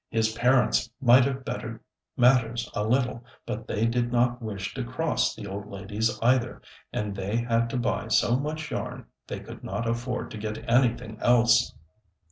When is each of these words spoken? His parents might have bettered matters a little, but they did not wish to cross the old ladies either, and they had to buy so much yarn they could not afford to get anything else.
His 0.09 0.31
parents 0.33 0.89
might 0.99 1.25
have 1.25 1.45
bettered 1.45 1.79
matters 2.17 2.67
a 2.73 2.83
little, 2.83 3.23
but 3.45 3.67
they 3.67 3.85
did 3.85 4.11
not 4.11 4.41
wish 4.41 4.73
to 4.73 4.83
cross 4.83 5.35
the 5.35 5.45
old 5.45 5.67
ladies 5.67 6.17
either, 6.23 6.59
and 6.91 7.15
they 7.15 7.35
had 7.37 7.69
to 7.69 7.77
buy 7.77 8.07
so 8.07 8.35
much 8.35 8.71
yarn 8.71 9.05
they 9.27 9.41
could 9.41 9.63
not 9.63 9.87
afford 9.87 10.31
to 10.31 10.39
get 10.39 10.67
anything 10.67 11.19
else. 11.21 11.75